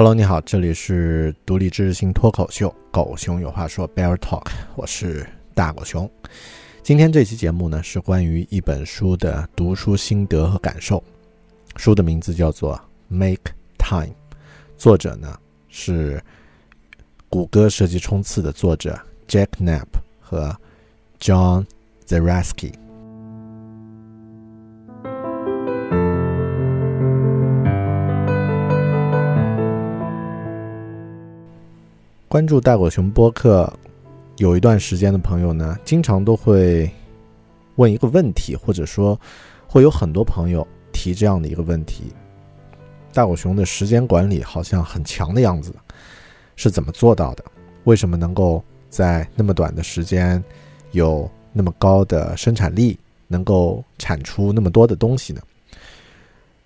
[0.00, 6.10] Hello，你好，这里是独立知识型脱口秀《狗熊有话说》Bear Talk，我是大狗熊。
[6.82, 11.04] 今天这期节目呢，是关于一本书的读书心得和感受。
[11.76, 12.74] 书的名字叫做
[13.14, 14.06] 《Make Time》，
[14.78, 16.18] 作者呢是
[17.28, 19.84] 谷歌设计冲刺的作者 Jack Knapp
[20.18, 20.56] 和
[21.20, 21.66] John
[22.06, 22.72] Zerasky。
[32.30, 33.68] 关注大狗熊播客
[34.36, 36.88] 有一段时间的朋友呢，经常都会
[37.74, 39.20] 问一个问题，或者说
[39.66, 42.04] 会有很多朋友提这样的一个问题：
[43.12, 45.74] 大狗熊的时间管理好像很强的样子，
[46.54, 47.44] 是怎么做到的？
[47.82, 50.40] 为什么能够在那么短的时间
[50.92, 52.96] 有那么高的生产力，
[53.26, 55.42] 能够产出那么多的东西呢？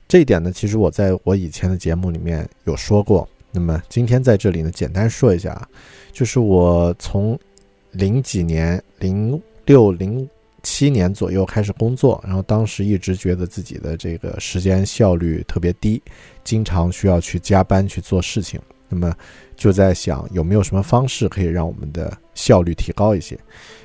[0.06, 3.26] 这一点呢，其实我在我以前的节目里面有说过。
[3.56, 5.68] 那么今天在这里呢，简单说一下啊，
[6.10, 7.38] 就是我从
[7.92, 10.28] 零几年、零六、零
[10.64, 16.02] 七年左右开始工作，然后当时一直觉得自己的这个时间效率特别低，
[16.42, 18.60] 经常需要去加班去做事情。
[18.88, 19.14] 那么
[19.56, 23.38] 就在想有没有什么方式可以让我们的效率提高一些。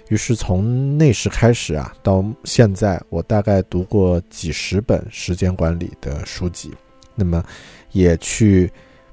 [0.09, 6.73] 于是从那时开始啊，到现在我大概读过几十本时间管理的书籍，
[7.13, 7.45] 那么
[7.91, 8.67] 也去。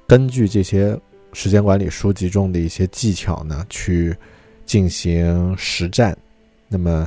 [0.06, 0.96] 根据这些
[1.32, 4.16] 时间管理书籍中的一些技巧呢，去
[4.64, 6.16] 进行实战。
[6.68, 7.06] 那么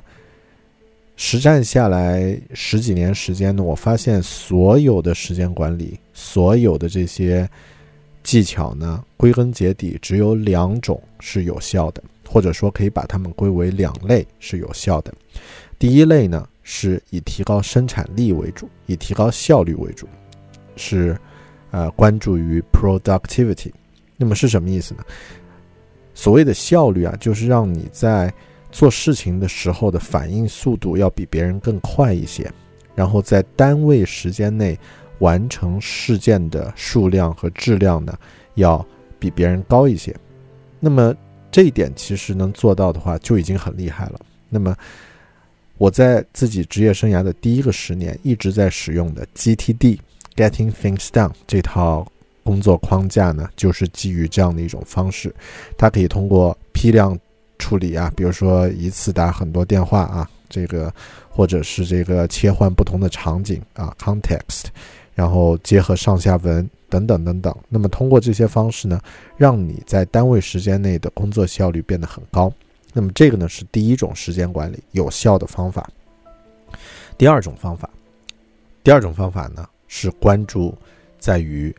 [1.15, 7.49] 实战下来十几年时间呢，我发现所有的时间管理，所有的这些
[8.21, 15.13] 技巧呢，归根结底只有两种是有效的，或者说可以把它们归为两类是有效的。
[15.77, 20.05] 第一类呢，是以提高生产力为主，以提高效率为主，
[20.75, 21.17] 是。
[21.71, 23.71] 呃，关注于 productivity，
[24.17, 25.03] 那么是什么意思呢？
[26.15, 28.33] 所谓的效率啊，就是让你在
[28.71, 32.51] 做事情的时候的反应速度要比别人更快一些，
[32.95, 34.77] 然后在单位时间内
[35.19, 38.17] 完成事件的数量和质量呢，
[38.55, 38.85] 要
[39.17, 40.15] 比别人高一些。
[40.79, 41.15] 那么
[41.51, 44.19] 这一点其实能做到的话，就已经很厉害了。
[44.49, 44.75] 那么
[45.77, 49.99] 我在自己职业生涯的第一个十年一直在使用的 GTD。
[50.39, 52.07] Getting things done 这套
[52.45, 55.35] 工作框架呢，就是基于这样的一种方式，
[55.77, 57.19] 它可以通过批量
[57.57, 60.93] 处理啊，比如说一次打很多电话啊，这个
[61.29, 64.67] 或者是这个切换不同的场景啊，context，
[65.13, 67.53] 然后结合上下文等等等等。
[67.67, 69.01] 那么通过这些方式呢，
[69.35, 72.49] 让你在单位时间内的工作效率变得很高。
[72.93, 75.89] 那么这个呢是第一种时间管理有效的方法。
[77.17, 77.89] 第二种方法，
[78.81, 79.67] 第二种方法呢？
[79.89, 80.73] 是关注
[81.19, 81.75] 在于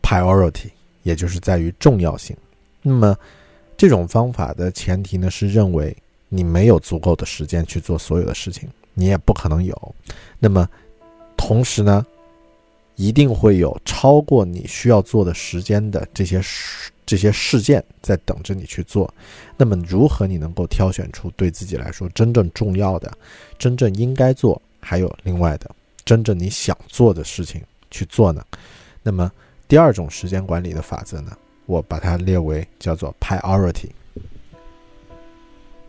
[0.00, 0.70] priority，
[1.02, 2.36] 也就是在于重要性。
[2.80, 3.16] 那么
[3.76, 5.96] 这种方法的前提呢，是认为
[6.28, 9.94] 你没有足够的时间去做所有的事情，你也不可能有。
[10.38, 10.68] 那么
[11.36, 12.04] 同时呢，
[12.96, 16.40] 一定会有超过你需要做的时间的这些、
[17.06, 19.12] 这些事件在等着你去做。
[19.56, 23.10] 那么如何你能够挑选出对自己来说真正重要的、
[23.58, 25.70] 真正应该做，还有另外的？
[26.08, 28.42] 真正你想做的事情去做呢？
[29.02, 29.30] 那么
[29.68, 31.36] 第二种时间管理的法则呢？
[31.66, 33.90] 我把它列为叫做 priority，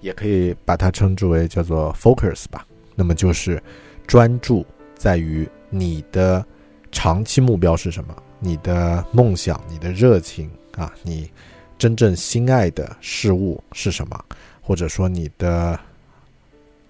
[0.01, 2.67] 也可以把它称之为叫做 focus 吧。
[2.95, 3.63] 那么就是
[4.05, 6.45] 专注在于你的
[6.91, 11.31] 长期目标是什么，你的梦想、你的热情啊，你
[11.77, 14.21] 真正心爱的事物是什么，
[14.61, 15.79] 或者说你的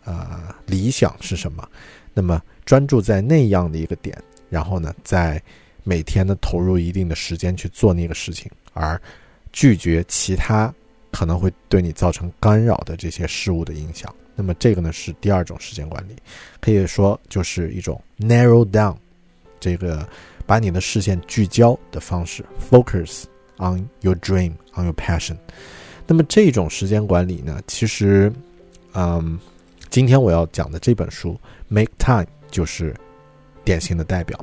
[0.03, 1.69] 呃理想是什么？
[2.11, 4.15] 那么专注在那样的一个点，
[4.47, 5.41] 然后呢，在
[5.83, 9.01] 每天呢投入一定的时间去做那个事情，而
[9.51, 10.71] 拒绝其他
[11.11, 14.13] 可能会对你造成干扰的这些事物的影响。
[14.35, 16.15] 那么这个呢是第二种时间管理，
[16.61, 18.95] 可以说就是一种 narrow down，
[19.59, 20.07] 这个
[20.45, 23.23] 把你的视线聚焦的方式，focus
[23.57, 25.35] on your dream on your passion。
[26.05, 28.31] 那么这种时间管理呢，其实，
[28.93, 29.39] 嗯。
[29.89, 31.33] 今天我要讲的这本书
[31.67, 32.95] 《Make Time》就是
[33.63, 34.39] 典型的代表。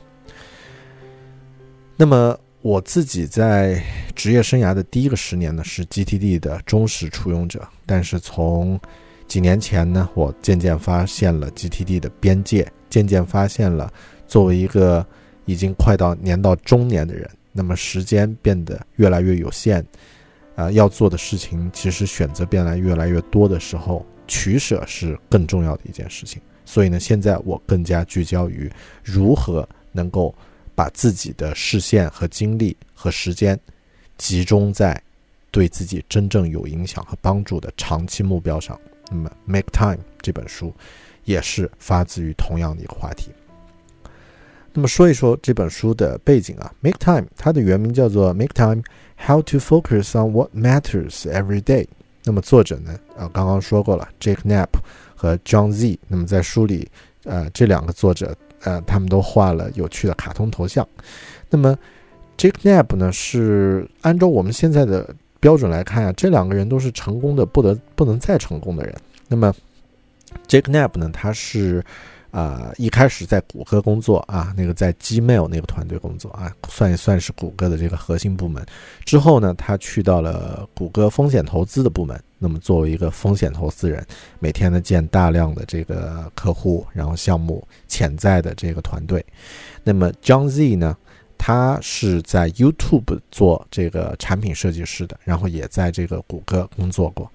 [1.96, 3.82] 那么我自己在
[4.14, 7.66] 职业生涯的第一个十年呢，是 GTD 的忠实初用者。
[7.86, 8.78] 但是从
[9.26, 13.92] 几年前呢，我渐渐发现了 GTD 的边界，渐渐发现了
[14.26, 15.06] 作为一个
[15.44, 19.84] 已经快到年到中年的人，那么时间变得越来越有限，
[20.54, 26.42] 啊，要做的事情其实选择变来越来越多的时候，取舍是更重要的一件事情。
[26.66, 28.70] 所以呢，现在我更加聚焦于
[29.02, 30.34] 如何能够
[30.74, 33.58] 把自己的视线和精力和时间
[34.18, 35.00] 集中在
[35.50, 38.78] 对自己真正有影响和帮助的长期目标上。
[39.08, 40.74] 那么，《Make Time》这本书
[41.24, 43.30] 也是发自于同样的一个话题。
[44.72, 48.82] 那么，说一说这本书的背景啊，《Make Time》它的原名叫做《Make Time:
[49.16, 51.84] How to Focus on What Matters Every Day》。
[52.24, 54.68] 那么，作者呢，啊，刚刚说过了，Jake Knapp
[55.16, 55.98] 和 John Z。
[56.06, 56.88] 那么，在书里，
[57.24, 60.86] 呃，这两个作者，呃，他们都画了有趣的卡通头像。
[61.50, 61.76] 那么
[62.36, 65.14] ，Jake Knapp 呢，是按照我们现在的。
[65.38, 68.96] 标准来看啊，这两个人都是成功的不得不能再成功的人。
[69.28, 69.54] 那么
[70.48, 71.08] ，Jake Knapp 呢？
[71.12, 71.84] 他是
[72.32, 78.64] 啊，一开始在谷歌工作啊，那个在 Gmail 那个团队工作啊，算一算是谷歌的这个核心部门。
[79.04, 82.20] 之后呢，他去到了谷歌风险投资的部门。
[82.38, 84.06] 那么，作为一个风险投资人，
[84.38, 89.24] 每天呢见大量的这个客户，然后项目潜在的这个团队。
[89.82, 90.96] 那么，John Z 呢？
[91.38, 97.30] 他是在 YouTube 做这个产品设计师的，然后也在这个谷歌工作过。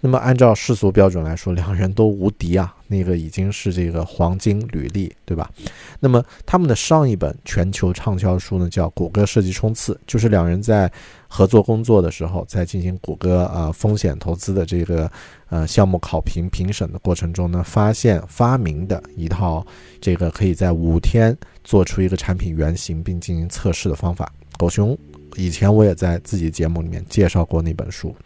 [0.00, 5.50] 那么按照世俗标准来说，两人都无敌啊，那个已经是这个黄金履历，对吧？
[5.98, 10.90] 那么他们的上一本全球畅销书呢，叫《谷歌设计冲刺》，就是两人在
[11.26, 15.10] 合作工作的时候，在进行谷歌啊风险投资的这个
[15.48, 19.66] 呃项目考评评审的过程中呢，发现发明的一套
[20.00, 24.32] 这个可以在五天做出一个产品原型并进行测试的方法。
[24.56, 24.96] 狗熊
[25.34, 28.16] 以前我也在自己节目里面介绍过那本书，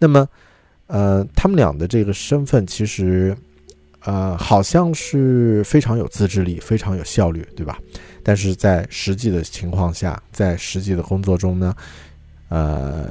[0.00, 0.28] 那么。
[0.92, 3.32] 呃，他们俩的这个身份其实，
[4.00, 7.78] 呃，好像是非常有自制力、非常有效率，对吧？
[8.24, 11.72] 但是在实际的情况下，在实际的工作中呢，
[12.48, 13.08] 呃，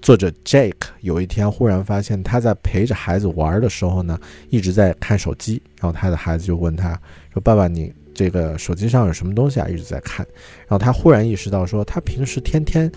[0.00, 4.20] 作者 Jake 有一天忽然发现，他在陪着孩子玩的时候呢，
[4.50, 5.60] 一直在看手机。
[5.80, 6.90] 然后他的孩子就问他
[7.32, 9.68] 说：“爸爸，你这个手机上有什么东西啊？
[9.68, 10.26] 一直在看。”
[10.66, 12.90] 然后他忽然意识到，说他平时天天。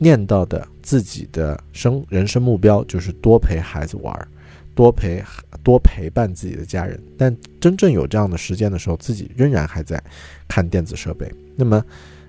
[0.00, 4.28] 念叨的自己的生人生目标就是多陪孩子玩，
[4.72, 5.20] 多陪
[5.64, 7.02] 多陪伴自己的家人。
[7.16, 10.00] 但真正有这样的时间的时候，自己仍然还在
[10.46, 11.28] 看电子设备。
[11.56, 11.84] 那么，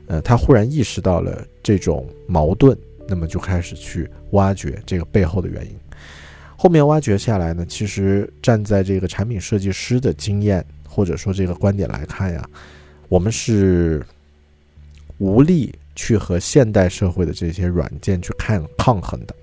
[0.07, 2.75] 呃，他忽然意识到了这种矛盾，
[3.07, 5.79] 那么就开始去挖掘这个背后的原因。
[6.57, 10.65] 后面挖掘下来呢，其实站在这个产品设计师的经验
[10.99, 12.45] 或者说这个观点来看呀，
[13.07, 14.05] 我们是
[15.17, 15.73] 无力。
[15.95, 19.35] 去和现代社会的这些软件去看抗衡的，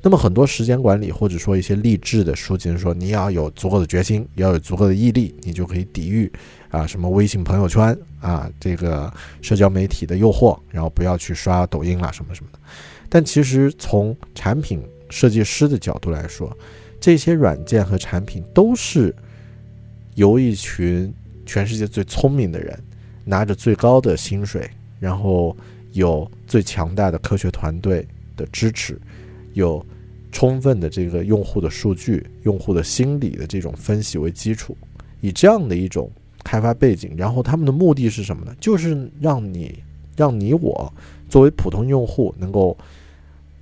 [0.00, 6.30] 那么很多时间管理或者说一些励志的书籍说，你要有足够的决心，要有足够的毅力，你就可以抵御
[6.70, 9.12] 啊什么微信朋友圈啊这个
[9.42, 12.58] 社交媒体的诱惑，然后不要去刷抖音啦什么什么的。
[13.08, 14.80] 但其实从产品
[15.10, 16.56] 设计师的角度来说，
[17.00, 19.12] 这些软件和产品都是
[20.18, 21.12] 由一群
[21.46, 22.78] 全世界最聪明的人
[23.24, 24.68] 拿着最高的薪水，
[25.00, 25.56] 然后。
[25.94, 28.06] 有最强大的科学团队
[28.36, 29.00] 的支持，
[29.54, 29.84] 有
[30.30, 34.76] 充分的这个用户的数据、用户的心理的这种分析为基础，
[35.22, 36.08] 以这样的一种
[36.44, 38.54] 开发背景，然后他们的目的是什么呢？
[38.60, 39.82] 就是让你、
[40.14, 40.92] 让你我
[41.28, 42.76] 作为普通用户能够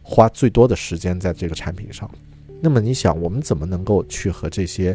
[0.02, 2.10] 花最多的时间在这个产品上。
[2.60, 4.94] 那么你想，我们怎么能够去和这些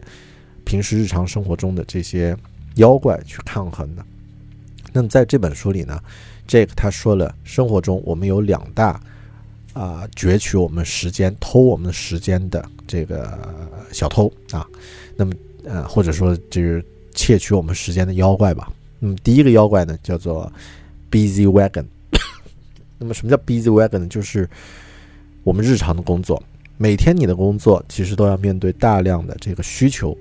[0.65, 2.35] 平时日常生活中的这些
[2.75, 4.05] 妖怪去抗衡的？
[4.93, 5.99] 那么在这本书里呢？
[6.47, 8.99] 这个他说了，生活中我们有两大
[9.71, 13.39] 啊攫取我们时间、偷我们时间的这个
[13.93, 14.67] 小偷啊，
[15.15, 18.69] 那么呃或者说就是窃取我们时间的妖怪吧。
[18.99, 20.51] 那么第一个妖怪呢叫做
[21.09, 21.85] Busy Wagon。
[22.99, 24.07] 那么什么叫 Busy Wagon 呢？
[24.07, 24.49] 就是
[25.43, 26.43] 我们日常的工作，
[26.81, 30.17] 每天你的工作其实都要面对大量的这个需求。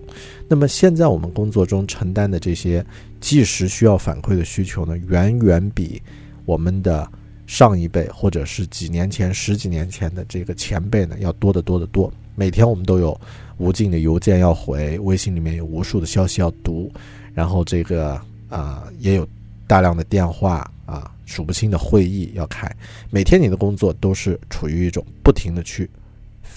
[0.47, 2.85] 那么现在我们工作中承担的这些
[3.19, 6.03] 即时需要反馈的需求呢，远远比
[6.45, 7.11] 我们的
[7.47, 12.13] 上一辈，或者是几年前、十几年前的这个前辈呢，要多得多得多。
[12.35, 13.19] 每天我们都有
[13.57, 16.93] 无尽的邮件要回，微信里面有无数的消息要读，
[17.33, 19.27] 然后这个啊也有
[19.67, 22.71] 大量的电话啊，数不清的会议要开。
[23.09, 25.89] 每天你的工作都是处于一种不停的去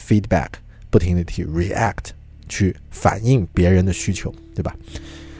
[0.07, 0.49] feedback，
[0.89, 2.11] 不停的去 react，
[2.49, 4.75] 去反映别人的需求，对吧？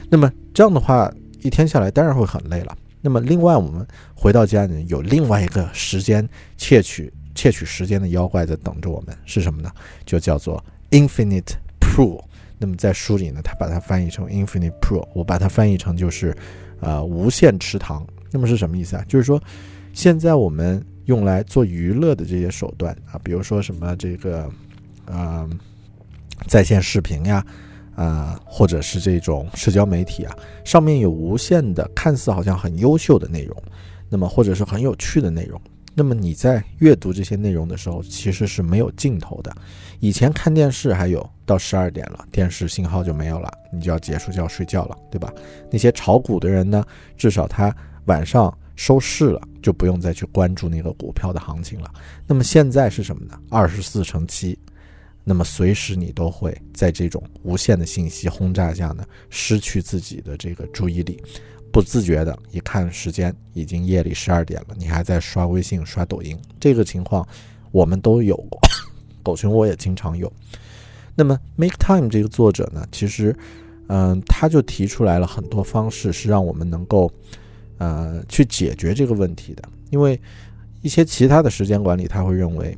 [0.08, 2.76] 那么这样的话，一天下来当然会很累了。
[3.00, 9.70] 那么另外，我们回到家呢，有另外一个时间窃取窃取时间的妖怪在等着我们，是什么呢？
[10.06, 12.22] 就叫做 Infinite Pool。
[12.56, 16.34] 那么在书里呢，他把它翻译成 Infinite Pool，我把它翻译成就是
[16.80, 18.06] 呃无限池塘。
[18.30, 19.04] 那么是什么意思啊？
[19.06, 19.42] 就是说
[19.92, 24.48] 现在我们用来做娱乐的这些手段啊，比如说什么这个
[25.06, 25.48] 啊
[26.46, 27.44] 在线视频呀。
[27.96, 33.56] 啊，或者是这种社交媒体啊，上面有无限的看似好像很优秀的内容，
[34.08, 35.60] 那么或者是很有趣的内容，
[35.94, 39.56] 那么你在阅读这些内容的时候，其实是没有尽头的。
[40.00, 45.32] 以前看电视还有到十二点了，电视信号就没有了，你就要结束就要睡觉了，对吧？
[45.70, 46.84] 那些炒股的人呢，
[47.16, 47.72] 至少他
[48.06, 51.90] 晚上收市了，就不用再去关注那个股票的行情了。
[52.26, 53.38] 那么现在是什么呢？
[53.48, 54.58] 二十四乘七。
[55.26, 61.18] 那么随时你都会在这种无限的信息轰炸下呢，失去自己的这个注意力，
[61.72, 67.26] 不自觉的，一看时间已经夜里十二点了，你还在刷微信、刷抖音，这个情况
[67.72, 68.60] 我们都有过，
[69.22, 70.30] 狗熊我也经常有。
[71.14, 73.34] 那么 Make Time 这个作者呢，其实，
[73.86, 77.10] 嗯，他就提出来了很多方式，是让我们能够，
[77.78, 79.62] 呃，去解决这个问题的。
[79.90, 80.20] 因为
[80.82, 82.76] 一些其他的时间管理，他会认为。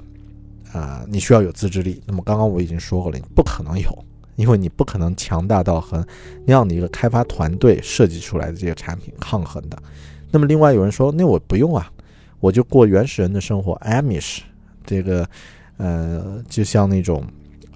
[0.73, 2.03] 啊，你需要有自制力。
[2.05, 6.07] 那么刚刚我已经说过了，你不可能有，因为你不可能强大到和
[6.45, 9.79] 那样的一个开发团队设计出来的这些产品抗衡的。
[10.31, 11.91] 那么另外有人说，那我不用啊，
[12.41, 14.41] 我就过原始人的生活，Amish，
[14.85, 15.27] 这个
[15.79, 17.25] 呃，就像那种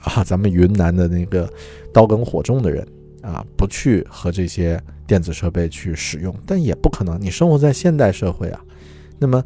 [0.03, 1.51] 啊，咱们云南的那个
[1.95, 2.87] 刀耕火种的人
[3.23, 8.61] 啊，不去和这些电子设备去使用，但也不可能，你生活在现代社会啊，
[9.19, 9.45] 那么。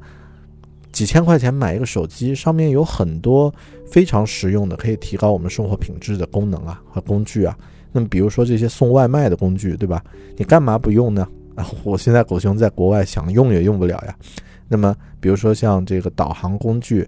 [0.92, 3.52] 几千块钱买一个手机，上面有很多
[3.84, 7.58] 非常实用的，可以提高我们生活品质的功能啊和工具啊。
[7.90, 10.00] 那么，比如说这些送外卖的工具，对吧？
[10.36, 11.26] 你干嘛不用呢？
[11.56, 14.16] 啊， 我现在狗熊在国外想用也用不了呀。
[14.68, 17.04] 那么，比如说像这个导航工具，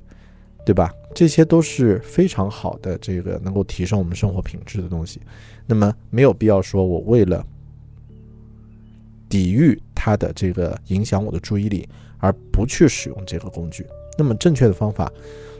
[0.65, 0.91] 对吧？
[1.15, 5.21] 这些都是非常好的，这个能够提升我们生活品质的东西。
[5.67, 7.45] 那么，没有必要说我为了
[9.29, 11.89] 抵御它的这个影响我的注意力。
[12.19, 15.13] 而不去使用这个工具，那么正确的方法，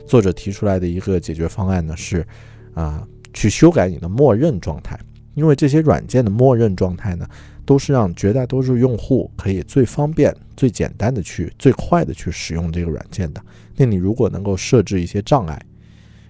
[0.07, 2.25] 作者提出来的一个解决方案呢是，
[2.73, 4.99] 啊，去修改你的默认状态，
[5.35, 7.27] 因为这些软件的默认状态呢，
[7.63, 13.41] 都是让绝大多数用户可以最方便、最简单的去、最快的去使用这个软件的。
[13.75, 15.63] 那你如果能够设置一些障碍，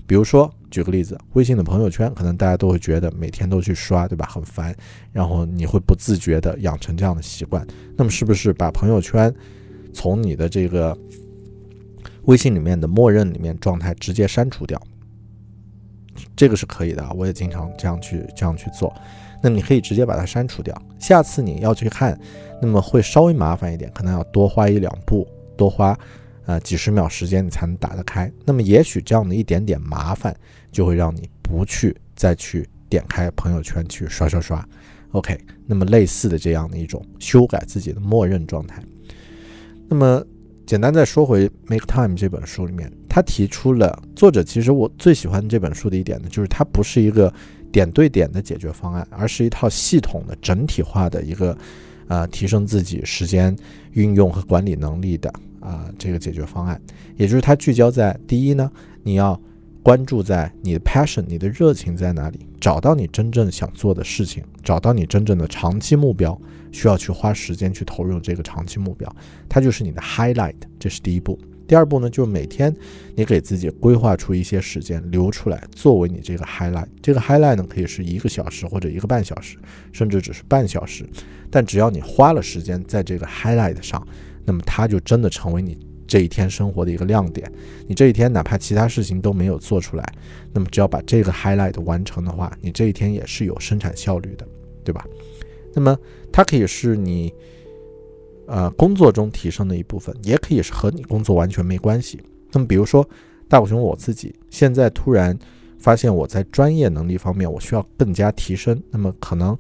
[0.08, 4.26] 比如说举个例子，微信的朋友圈，可能大家都会觉得每天都去刷，对吧？
[4.26, 4.74] 很烦，
[5.12, 7.68] 然后你会不自觉的养成这样的习惯。
[7.96, 9.32] 那么是不是把朋友圈？
[9.94, 10.96] 从你的这个
[12.24, 14.80] 微信里面的默认里面状态直接删除掉，
[16.36, 18.94] 这个是可以的，我也经常这样去这样去做。
[19.42, 22.20] 那么你可以直接把它删除掉，下次你要去看，
[22.62, 25.98] 那么会稍微麻烦一点，可能要多花一两步，多花
[26.48, 28.32] 呃几十秒时间你才能打得开。
[28.44, 30.36] 那么也许这样的一点点麻烦，
[30.72, 34.68] 就会让你不去再去点开朋友圈去刷刷刷。
[35.12, 38.84] OK，那么类似的这样的一种修改自己的默认状态。
[39.88, 40.22] 那么，
[40.66, 47.34] 简单再说回《Make Time》这本书里面，他提出了作者其实我最喜欢这本书的一点呢，就是它不是一个
[47.72, 51.58] 点对点的解决方案，而是一套系统的整体化的一个，
[52.08, 53.56] 啊，提升自己时间
[53.94, 56.80] 运用和管理能力的啊这个解决方案。
[57.16, 58.72] 也就是它聚焦在第一呢，
[59.04, 59.40] 你要
[59.84, 66.40] 关注在你的 passion，你的热情在哪里，找到你真正想做的事情，找到你真正的长期目标。
[66.70, 69.12] 需要去花时间去投入这个长期目标，
[69.48, 71.40] 它就是你的 highlight，这是第一步。
[71.68, 72.74] 第二步呢，就是每天
[73.16, 76.88] 你给自己规划出一些时间留出来，作为你这个 highlight。
[77.02, 79.58] 这个 highlight 呢，可以是一个小时或者一个半小时，
[79.92, 81.06] 甚至只是半小时。
[81.52, 84.06] 但只要你花了时间在这个 highlight 上，
[84.46, 87.52] 那么它就真的成为你这一天生活的一个亮点。
[87.86, 90.14] 你这一天哪怕其他事情都没有做出来，
[90.54, 94.48] 那么只要把这个 highlight 完成的话，你这一天也是有生产效率的，
[94.86, 95.06] 对吧？
[95.74, 95.98] 那么
[96.32, 97.34] 它可以是你，
[98.48, 102.20] 呃，工作中提升的一部分，也可以是和你工作完全没关系。
[102.52, 103.08] 那么，比如说
[103.48, 105.38] 大狗熊我自己现在突然
[105.78, 109.56] 发现我在专业能力方面我需要更加提升，那么可能，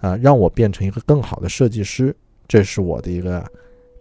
[0.00, 2.14] 呃，让我变成一个更好的设计师，
[2.46, 3.44] 这是我的一个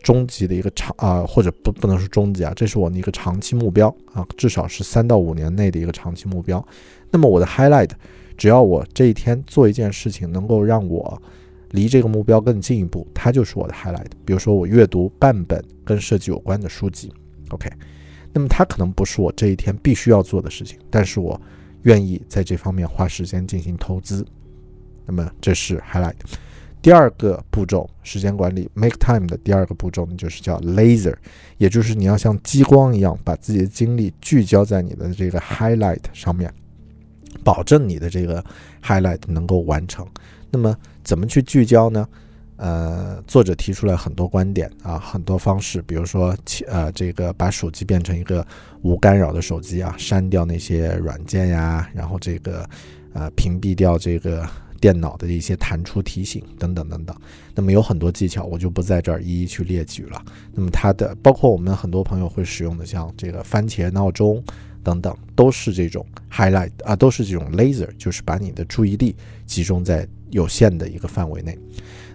[0.04, 6.64] 终极的一个长啊，或者不不能说终极啊，这是我的一个长期目标啊，至少是三到五年内的一个长期目标。
[7.10, 7.90] 那么我的 highlight，
[8.38, 11.20] 只要我这一天做一件事情，能够让我
[11.72, 14.12] 离这个目标更进一步，它就是我的 highlight。
[14.26, 17.12] 比如说，我阅读半本跟设计有关的书籍
[17.50, 17.70] ，OK。
[18.34, 21.40] 那么它可能不是我这一天必须要做的事情，但是我
[21.84, 24.26] 愿意在这方面花时间进行投资。
[25.06, 26.16] 那么这是 highlight。
[26.82, 31.16] 第二个步骤，时间管理 make time 的第二个步骤呢，就是叫 laser，
[31.58, 36.54] 也就是你要像激光一样，把自己的精力聚焦在你的这个 highlight 上面，
[37.44, 38.44] 保证你的这个
[38.84, 40.06] highlight 能够完成。
[40.56, 42.08] 那么怎么去聚焦呢？
[42.56, 46.34] 呃，作者提出来很多观点啊，很多方式，比如说，
[46.66, 48.48] 呃，这个把手机变成一个
[48.82, 52.66] 无干扰的手机啊，删掉那些软件呀，然后这个，
[53.12, 54.48] 呃，屏蔽掉这个
[54.80, 57.14] 电脑的一些弹出提醒等等等等。
[57.54, 60.24] 那么有很多技巧，我就不在这儿一一去列举了。
[60.54, 64.42] 那么它的，包括我们很多朋友会使用的，像这个番茄闹钟
[64.86, 69.16] 等等，都是这种 highlight 啊，都是这种 laser，就是把你的注意力
[69.48, 71.58] 集中在有限的一个范围内。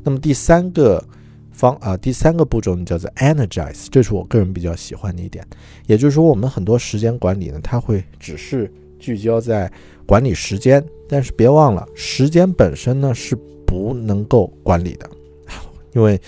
[0.05, 1.05] 那么第三个
[1.51, 5.45] 方啊，第三个步骤呢，叫做 energize，这是我个人比较喜欢的一点。
[5.87, 9.71] 也就是说，我们很多时间管理呢，它会只是聚焦在
[10.07, 13.37] 管理时间，但是别忘了，时间本身呢是
[13.67, 15.11] 不能够管理的，
[15.93, 16.21] 因为，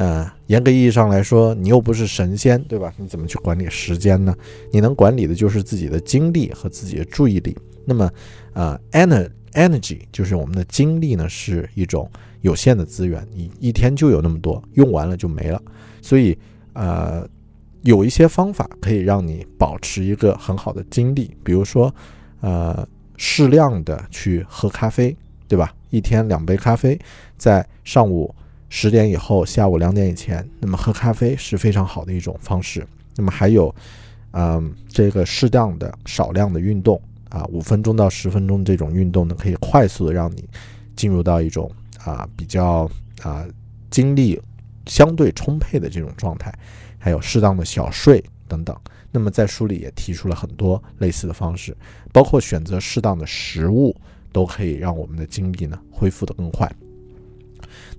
[0.00, 2.90] 呃，严格意义上来说，你又不是神仙，对吧？
[2.96, 4.34] 你怎么去管理时间呢？
[4.72, 7.54] 你能管理的就是自己的精力和自己的注意力。
[7.84, 8.10] 那么，
[8.54, 12.10] 呃，ener energy 就是我们的精力呢，是一种。
[12.40, 15.60] 有限的资源，你一天就有那么多，用完了就没了。
[16.00, 16.34] 所以，
[16.72, 17.28] 呃，
[17.82, 21.94] 有一些方法可以让你保持一个很好的精力，比如说，
[22.40, 22.88] 呃，
[23.18, 25.14] 适量的去喝咖啡，
[25.46, 25.70] 对吧？
[25.90, 26.98] 一天两杯咖啡，
[27.36, 28.34] 在上午
[28.70, 32.86] 十点以后，下午两点以前，那么喝咖啡是非常好的一种方式。
[33.16, 33.74] 那么还有，
[34.30, 36.98] 嗯，这个适当的少量的运动
[37.28, 40.48] 啊，五分钟到十分钟这种运动呢，可以快速的让你
[40.96, 41.70] 进入到一种。
[42.02, 43.46] 啊，比较啊，
[43.90, 44.40] 精力
[44.86, 46.50] 相对充沛的这种状态，
[46.98, 48.74] 还有适当的小睡等等。
[49.12, 51.76] 那么在书里也提出了很多类似的方式，
[52.10, 53.94] 包括选择适当的食物，
[54.32, 56.66] 都可以让我们的精力呢恢复的更快。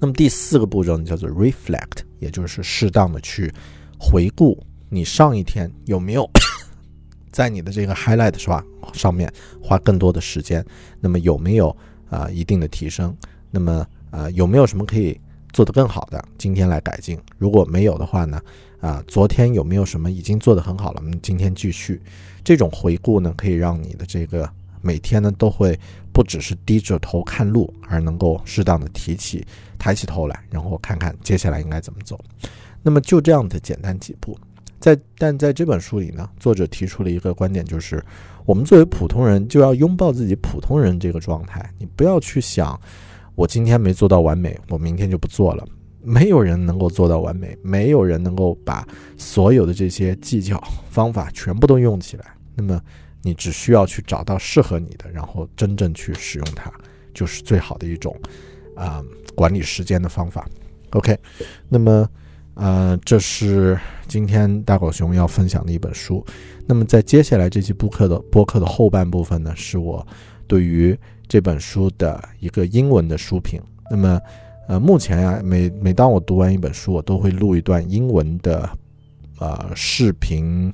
[0.01, 3.53] 那么第四个步骤呢，叫做 reflect，也就是适当的去
[3.99, 6.27] 回顾你上一天有没有
[7.31, 9.31] 在你的这个 highlight 是吧上面
[9.61, 10.65] 花更多的时间，
[10.99, 11.73] 那么有没有
[12.09, 13.15] 啊一定的提升？
[13.51, 15.17] 那么，呃，有没有什么可以
[15.53, 16.21] 做得更好的？
[16.37, 17.19] 今天来改进。
[17.37, 18.41] 如果没有的话呢？
[18.79, 21.01] 啊，昨天有没有什么已经做得很好了？
[21.03, 22.01] 我们今天继续。
[22.43, 24.49] 这种回顾呢，可以让你的这个
[24.81, 25.79] 每天呢，都会
[26.13, 29.45] 不只是低着头看路，而能够适当的提起、
[29.77, 32.19] 抬起头来，然后看看接下来应该怎么走。
[32.81, 34.37] 那么就这样的简单几步，
[34.79, 38.03] 在但在这本书里呢，作者提出了一个观点，就是
[38.45, 42.79] 我们作为普通人，就要拥抱自己普通人这个状态，你不要去想。
[43.35, 45.65] 我今天没做到完美，我明天就不做了。
[46.03, 48.85] 没有人能够做到完美，没有人能够把
[49.17, 52.25] 所有的这些技巧方法全部都用起来。
[52.55, 52.81] 那么，
[53.21, 56.71] 你只需要去找到适合你的，然后真正去使用它，
[57.13, 58.15] 就是最好的一种
[58.75, 59.03] 啊
[59.35, 60.47] 管理时间的方法。
[60.91, 61.17] OK，
[61.69, 62.07] 那么
[62.53, 66.25] 呃，这是今天大狗熊要分享的一本书。
[66.65, 70.05] 那么在接下来这期播客的播客的后半部分呢，是我
[70.47, 70.97] 对于。
[71.27, 73.57] 这本书的一个英文的书评。
[73.89, 74.19] 那么，
[74.67, 78.69] 呃，目前呀，每每当我读完一本书，我都会录一段英文的，
[79.39, 80.73] 呃，视频，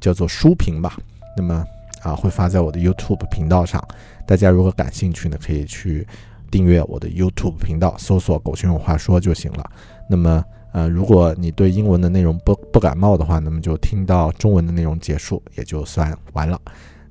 [0.00, 0.98] 叫做书评吧。
[1.36, 1.64] 那么
[2.02, 3.82] 啊，会发在我的 YouTube 频道上。
[4.26, 6.06] 大家如果感兴趣呢，可以去
[6.50, 9.70] 订阅我的 YouTube 频道，搜索“狗熊有话说”就行了。
[10.08, 16.60] 那么，呃，如果你对英文的内容不不感冒的话，那么就听到中文的内容结束，也就算完了。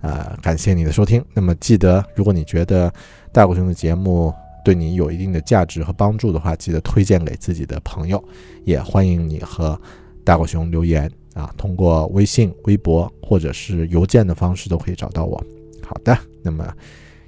[0.01, 1.23] 呃，感谢你的收听。
[1.33, 2.91] 那么记得，如果你觉得
[3.31, 8.23] 大狗熊的节目对你有一定的价值和帮助的话，记得推荐给自己的朋友。
[8.63, 9.79] 也欢迎你和
[10.23, 15.36] 大狗熊留言啊，通过微信、微博或者是邮件的方式都可以找到我。
[15.82, 16.66] 好的，那么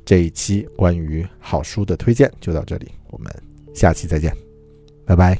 [0.05, 3.31] 这一期关于好书的推荐就到这里，我们
[3.75, 4.33] 下期再见，
[5.05, 5.39] 拜拜。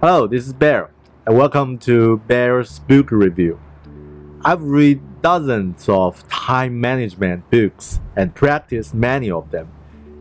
[0.00, 0.88] Hello, this is Bear,
[1.24, 3.56] and welcome to Bear's Book Review.
[4.42, 9.66] I've read dozens of time management books and practiced many of them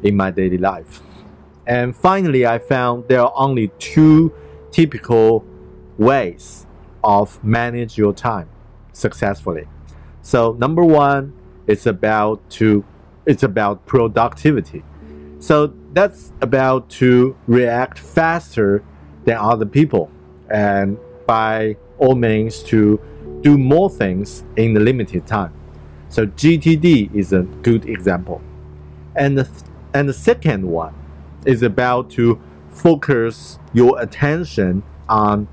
[0.01, 1.01] in my daily life.
[1.67, 4.31] And finally, I found there are only two
[4.71, 5.43] typical
[6.00, 6.66] ways
[7.04, 8.48] of manage your time
[8.92, 9.68] successfully.
[10.22, 11.32] So number one,
[11.66, 12.84] it's about to
[13.26, 14.82] it's about productivity.
[15.38, 18.82] So that's about to react faster
[19.24, 20.10] than other people
[20.50, 23.00] and by all means to
[23.42, 25.52] do more things in the limited time.
[26.08, 28.42] So GTD is a good example.
[29.14, 29.48] And the,
[29.94, 30.94] and the second one
[31.44, 35.46] is about to focus your attention on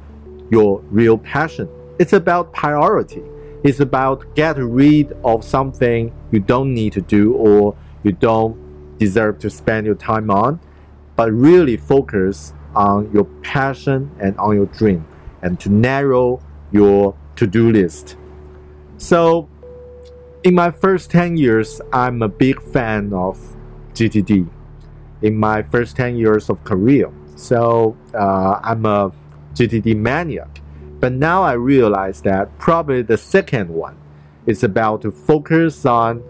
[0.50, 1.70] your real passion.
[2.00, 3.24] It's about priority.
[3.64, 9.40] It's about get rid of something you don't need to do or you don't deserve
[9.40, 10.60] to spend your time on,
[11.16, 15.06] but really focus on your passion and on your dream
[15.42, 18.16] and to narrow your to do list.
[18.98, 19.48] So,
[20.44, 23.40] in my first 10 years, I'm a big fan of
[23.94, 24.48] GTD
[25.22, 27.12] in my first 10 years of career.
[27.36, 29.12] So, uh, I'm a
[29.58, 30.62] GTD maniac.
[31.00, 33.98] But now I realize that probably the second one
[34.46, 36.24] is about to focus on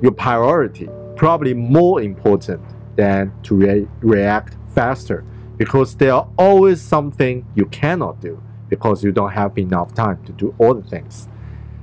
[0.00, 2.62] your priority, probably more important
[2.96, 5.24] than to re- react faster
[5.56, 10.32] because there are always something you cannot do because you don't have enough time to
[10.32, 11.28] do all the things.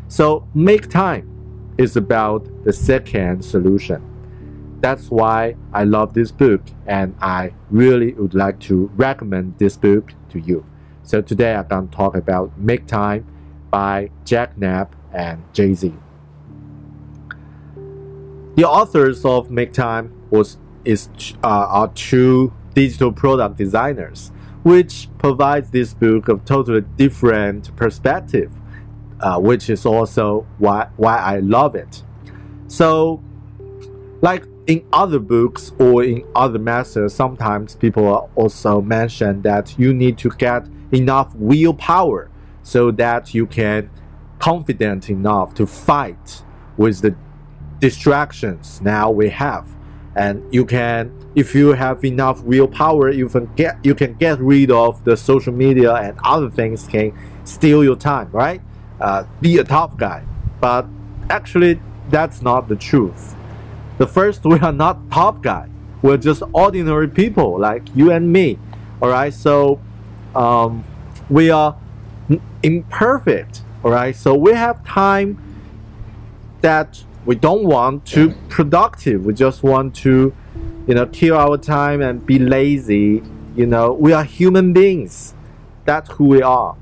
[0.08, 1.28] So make time
[1.78, 4.11] is about the second solution.
[4.82, 10.14] That's why I love this book and I really would like to recommend this book
[10.30, 10.66] to you.
[11.04, 13.28] So today I'm going to talk about Make Time
[13.70, 15.94] by Jack Knapp and Jay-Z.
[18.56, 21.10] The authors of Make Time was is
[21.44, 24.32] uh, are two digital product designers,
[24.64, 28.52] which provides this book a totally different perspective,
[29.20, 32.04] uh, which is also why why I love it.
[32.68, 33.22] So,
[34.22, 40.18] like in other books or in other masters, sometimes people also mention that you need
[40.18, 42.30] to get enough willpower
[42.64, 43.90] so that you can
[44.40, 46.44] confident enough to fight
[46.78, 47.14] with the
[47.80, 49.68] distractions now we have.
[50.16, 54.72] And you can if you have enough willpower you can get you can get rid
[54.72, 57.12] of the social media and other things can
[57.44, 58.62] steal your time right?
[59.02, 60.24] Uh, be a tough guy.
[60.62, 60.88] But
[61.30, 63.36] actually that's not the truth
[64.02, 65.70] the first we are not top guy.
[66.02, 68.58] We're just ordinary people like you and me.
[69.00, 69.80] All right so
[70.34, 70.84] um,
[71.30, 71.78] we are
[72.64, 73.62] imperfect.
[73.84, 75.38] All right so we have time
[76.62, 79.24] that we don't want to productive.
[79.24, 80.34] We just want to
[80.88, 83.22] you know kill our time and be lazy.
[83.56, 85.36] You know we are human beings.
[85.86, 86.76] That's who we are.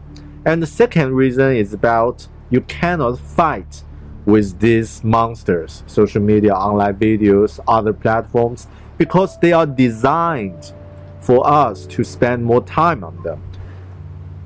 [0.45, 3.83] And the second reason is about you cannot fight
[4.29, 10.73] with these monsters social media online videos other platforms because they are designed
[11.21, 13.41] for us to spend more time on them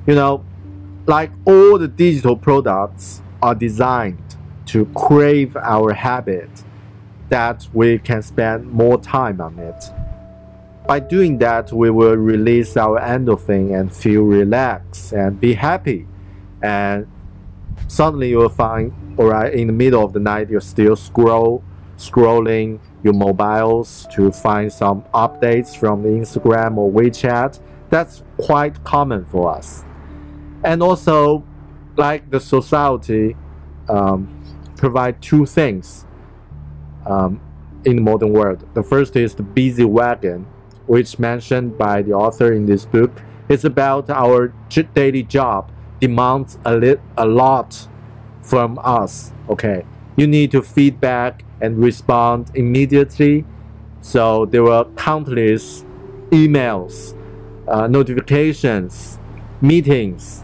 [0.07, 0.43] you know
[1.05, 6.49] like all the digital products are designed to crave our habit
[7.29, 9.85] that we can spend more time on it.
[10.87, 16.07] By doing that, we will release our endorphin and feel relaxed and be happy.
[16.61, 17.07] And
[17.87, 21.63] suddenly you will find, all right, in the middle of the night, you're still scroll,
[21.97, 27.59] scrolling your mobiles to find some updates from Instagram or WeChat.
[27.89, 29.83] That's quite common for us.
[30.63, 31.43] And also,
[31.95, 33.35] like the society,
[33.87, 34.27] um,
[34.77, 36.05] provide two things
[37.05, 37.39] um,
[37.85, 38.67] in the modern world.
[38.73, 40.47] The first is the busy wagon,
[40.87, 43.11] which mentioned by the author in this book.
[43.49, 44.53] It's about our
[44.93, 47.87] daily job demands a, li- a lot
[48.43, 49.31] from us.
[49.49, 53.45] Okay, you need to feedback and respond immediately.
[54.01, 55.85] So there were countless
[56.29, 57.17] emails,
[57.67, 59.17] uh, notifications,
[59.61, 60.43] meetings,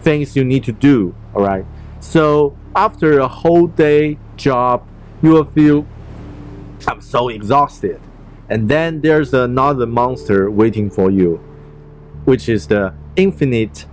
[0.00, 1.14] things you need to do.
[1.34, 1.64] All right.
[2.00, 4.86] So after a whole day job,
[5.22, 5.86] you will feel
[6.86, 8.00] I'm so exhausted.
[8.48, 11.36] And then there's another monster waiting for you,
[12.24, 13.86] which is the infinite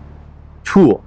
[0.64, 1.04] tool.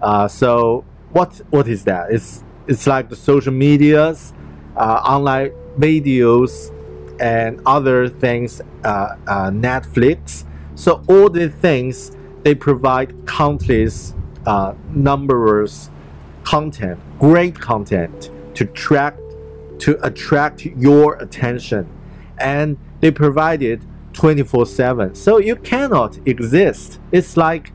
[0.00, 2.10] Uh, so what what is that?
[2.10, 4.32] It's it's like the social medias,
[4.76, 6.72] uh, online videos,
[7.20, 8.60] and other things.
[8.84, 10.44] Uh, uh Netflix.
[10.74, 14.14] So all these things they provide countless
[14.46, 15.90] uh, numbers
[16.42, 19.16] content, great content to track
[19.78, 21.88] to attract your attention
[22.38, 25.16] and they provide it 24/7.
[25.16, 27.00] So you cannot exist.
[27.12, 27.72] It's like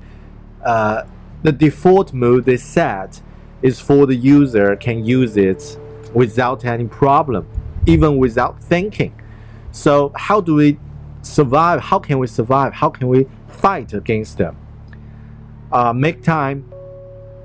[0.64, 1.04] uh,
[1.44, 3.22] the default mode they set
[3.62, 5.78] is for the user can use it
[6.14, 7.48] without any problem,
[7.86, 9.14] even without thinking.
[9.72, 10.80] So how do we
[11.22, 11.82] survive?
[11.82, 12.74] How can we survive?
[12.74, 14.58] How can we fight against them?
[15.72, 16.72] Uh, make time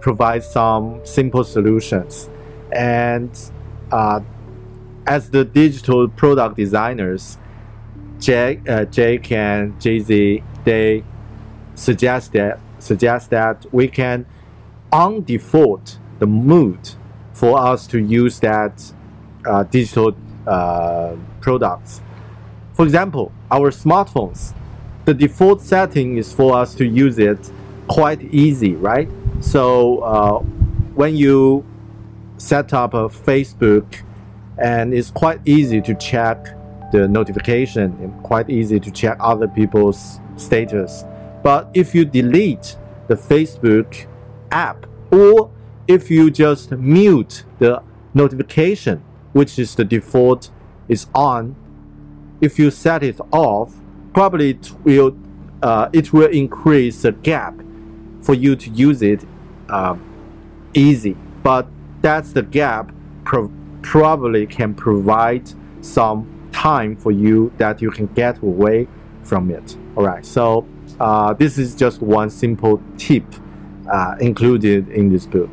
[0.00, 2.28] provide some simple solutions.
[2.72, 3.30] And
[3.90, 4.20] uh,
[5.06, 7.38] as the digital product designers,
[8.18, 11.04] Jake, uh, Jake and Jay Z, they
[11.74, 14.26] suggest that suggest that we can
[14.92, 16.78] on default the mood
[17.32, 18.74] for us to use that
[19.44, 22.00] uh, digital uh, products.
[22.74, 24.54] For example, our smartphones,
[25.04, 27.50] the default setting is for us to use it
[27.88, 29.08] quite easy, right?
[29.40, 30.38] So uh,
[30.94, 31.66] when you
[32.36, 33.86] set up a Facebook
[34.58, 36.38] and it's quite easy to check
[36.92, 41.04] the notification and quite easy to check other people's status.
[41.42, 42.76] But if you delete
[43.08, 44.06] the Facebook
[44.52, 45.50] app or
[45.92, 47.82] if you just mute the
[48.14, 50.50] notification, which is the default
[50.88, 51.54] is on,
[52.40, 53.74] if you set it off,
[54.14, 55.16] probably it will
[55.62, 57.54] uh, it will increase the gap
[58.20, 59.24] for you to use it
[59.68, 60.00] um,
[60.74, 61.16] easy.
[61.42, 61.68] But
[62.00, 62.90] that's the gap
[63.24, 63.52] pro-
[63.82, 65.52] probably can provide
[65.82, 68.88] some time for you that you can get away
[69.22, 69.76] from it.
[69.94, 70.24] All right.
[70.24, 70.66] So
[70.98, 73.24] uh, this is just one simple tip
[73.92, 75.50] uh, included in this book.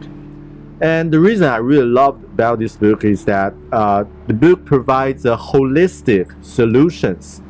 [0.82, 5.26] And the reason I really love about this book is that uh, the book provides
[5.26, 7.42] a holistic solutions.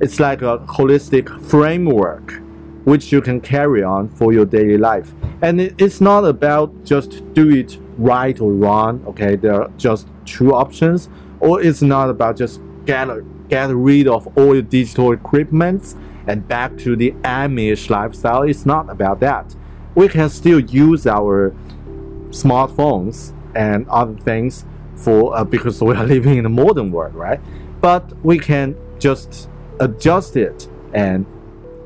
[0.00, 2.42] It's like a holistic framework
[2.84, 5.12] which you can carry on for your daily life.
[5.42, 9.04] And it's not about just do it right or wrong.
[9.06, 11.08] Okay, there are just two options,
[11.40, 13.08] or it's not about just get
[13.48, 15.94] get rid of all your digital equipment
[16.26, 18.42] and back to the Amish lifestyle.
[18.42, 19.54] It's not about that.
[19.94, 21.54] We can still use our
[22.32, 24.64] smartphones and other things
[24.96, 27.40] for uh, because we are living in a modern world, right?
[27.80, 29.48] But we can just
[29.80, 31.26] adjust it and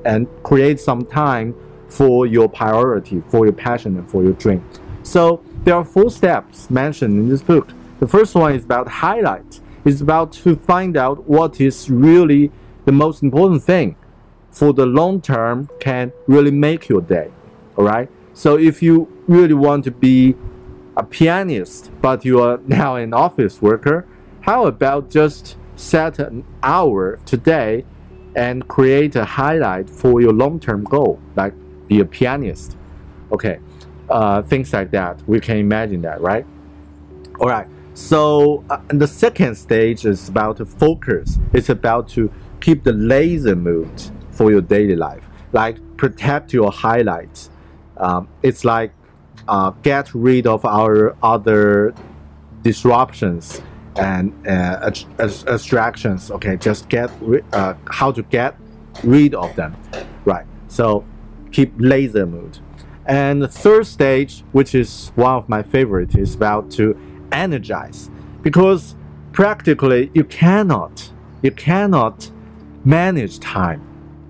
[0.05, 1.55] and create some time
[1.89, 4.65] for your priority, for your passion, and for your dream.
[5.03, 7.73] So there are four steps mentioned in this book.
[8.01, 9.61] The first one is about highlight.
[9.85, 12.51] It's about to find out what is really
[12.85, 13.97] the most important thing
[14.51, 17.31] for the long term can really make your day.
[17.77, 18.09] All right.
[18.37, 20.37] So if you really want to be
[20.95, 24.07] a pianist, but you are now an office worker,
[24.43, 27.87] how about just set an hour today
[28.37, 31.55] and create a highlight for your long-term goal, like
[31.89, 32.77] be a pianist.
[33.33, 33.59] Okay,
[34.11, 35.27] uh, things like that.
[35.27, 36.45] We can imagine that, right?
[37.41, 37.67] All right.
[37.95, 41.39] So uh, the second stage is about to focus.
[41.55, 43.91] It's about to keep the laser mood
[44.31, 47.49] for your daily life, like protect your highlights.
[47.97, 48.93] Um, it's like
[49.49, 51.95] uh, get rid of our other
[52.63, 53.63] disruptions
[53.97, 56.31] and uh, abstractions.
[56.31, 57.11] Okay, just get
[57.53, 58.57] uh, how to get
[59.05, 59.77] rid of them,
[60.25, 60.47] right?
[60.69, 61.05] So
[61.53, 62.59] keep laser mode.
[63.07, 66.99] And the third stage, which is one of my favorite, is about to
[67.31, 68.11] energize,
[68.43, 68.97] because
[69.33, 72.31] practically you cannot you cannot
[72.85, 73.83] manage time,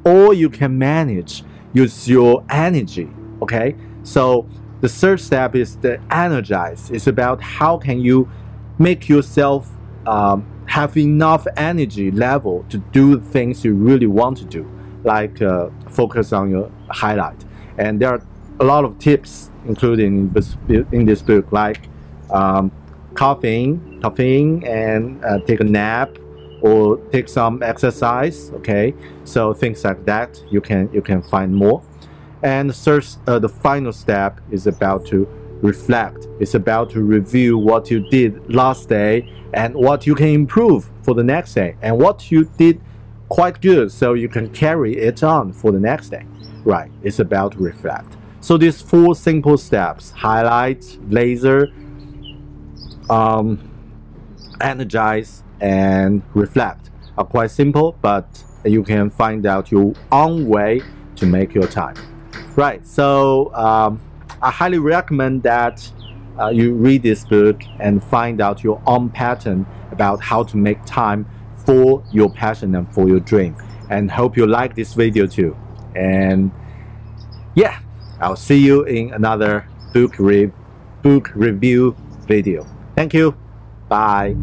[0.05, 3.09] all you can manage is your energy.
[3.47, 4.45] Okay, so
[4.81, 6.91] the third step is the energize.
[6.91, 8.29] It's about how can you
[8.77, 9.71] make yourself
[10.05, 14.69] um, have enough energy level to do things you really want to do,
[15.05, 17.45] like uh, focus on your highlight.
[17.79, 18.23] And there are
[18.59, 20.35] a lot of tips, including
[20.91, 21.89] in this, book, like
[22.31, 22.73] um,
[23.15, 26.19] coughing, coughing, and uh, take a nap
[26.63, 28.51] or take some exercise.
[28.55, 31.81] Okay, so things like that you can you can find more.
[32.43, 35.27] And the, third, uh, the final step is about to
[35.63, 36.29] reflect.
[36.39, 41.15] It's about to review what you did last day and what you can improve for
[41.15, 42.81] the next day and what you did
[43.29, 46.27] quite good so you can carry it on for the next day.
[46.65, 48.17] Right, it's about to reflect.
[48.41, 51.73] So these four simple steps, highlight, laser,
[53.09, 53.71] um,
[54.61, 60.83] energize, and reflect are quite simple, but you can find out your own way
[61.17, 61.97] to make your time.
[62.57, 64.01] Right, so um,
[64.41, 65.87] I highly recommend that
[66.41, 70.83] uh, you read this book and find out your own pattern about how to make
[70.87, 71.27] time
[71.67, 73.57] for your passion and for your dream.
[73.91, 75.55] And hope you like this video too.
[75.95, 76.51] And
[77.55, 77.79] yeah,
[78.21, 80.51] I'll see you in another book, re-
[81.03, 81.95] book review
[82.27, 82.67] video.
[82.95, 83.37] Thank you.
[83.89, 84.35] Bye.